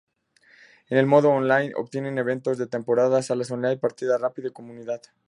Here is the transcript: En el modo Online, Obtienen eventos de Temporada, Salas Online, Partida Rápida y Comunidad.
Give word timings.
En 0.89 0.97
el 0.97 1.05
modo 1.05 1.29
Online, 1.29 1.73
Obtienen 1.75 2.17
eventos 2.17 2.57
de 2.57 2.65
Temporada, 2.65 3.21
Salas 3.21 3.51
Online, 3.51 3.77
Partida 3.77 4.17
Rápida 4.17 4.47
y 4.47 4.51
Comunidad. 4.51 4.99